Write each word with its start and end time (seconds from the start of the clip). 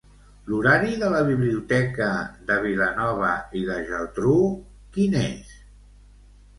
L'horari 0.51 0.95
de 1.03 1.09
la 1.15 1.19
biblioteca 1.27 2.09
de 2.49 2.59
Vilanova 2.65 3.31
i 3.61 3.65
la 3.71 3.79
Geltrú 3.93 4.37
quin 4.99 5.23
és? 5.25 5.57